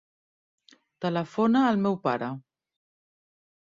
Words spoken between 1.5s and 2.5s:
al meu pare.